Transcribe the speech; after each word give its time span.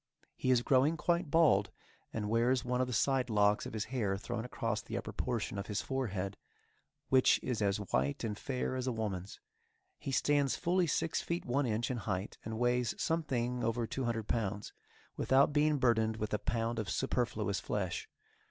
He 0.35 0.49
is 0.49 0.63
growing 0.63 0.97
quite 0.97 1.29
bald, 1.29 1.69
and 2.11 2.27
wears 2.27 2.65
one 2.65 2.81
of 2.81 2.87
the 2.87 2.91
side 2.91 3.29
locks 3.29 3.67
of 3.67 3.73
his 3.73 3.85
hair 3.93 4.17
thrown 4.17 4.43
across 4.45 4.81
the 4.81 4.97
upper 4.97 5.13
portion 5.13 5.59
of 5.59 5.67
his 5.67 5.83
forehead, 5.83 6.37
which 7.09 7.39
is 7.43 7.61
as 7.61 7.77
white 7.77 8.23
and 8.23 8.35
fair 8.35 8.75
as 8.75 8.87
a 8.87 8.91
woman's. 8.91 9.39
He 9.99 10.11
stands 10.11 10.55
fully 10.55 10.87
six 10.87 11.21
feet 11.21 11.45
one 11.45 11.67
inch 11.67 11.91
in 11.91 11.97
height, 11.97 12.39
and 12.43 12.57
weighs 12.57 12.95
something 12.99 13.63
over 13.63 13.85
two 13.85 14.05
hundred 14.05 14.27
pounds, 14.27 14.73
without 15.17 15.53
being 15.53 15.77
burdened 15.77 16.17
with 16.17 16.33
a 16.33 16.39
pound 16.39 16.79
of 16.79 16.89
superfluous 16.89 17.59
flesh. 17.59 18.09